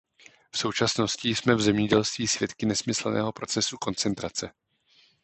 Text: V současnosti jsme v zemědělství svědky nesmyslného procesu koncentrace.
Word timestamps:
V 0.51 0.57
současnosti 0.57 1.29
jsme 1.35 1.55
v 1.55 1.61
zemědělství 1.61 2.27
svědky 2.27 2.65
nesmyslného 2.65 3.31
procesu 3.31 3.77
koncentrace. 3.77 4.51